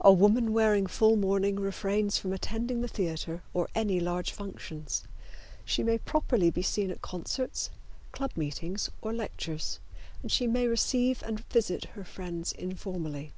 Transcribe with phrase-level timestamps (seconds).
[0.00, 5.04] A woman wearing full mourning refrains from attending the theater or any large functions.
[5.64, 7.70] She may properly be seen at concerts,
[8.10, 9.78] club meetings or lectures,
[10.22, 13.32] and she may receive and visit her friends informally.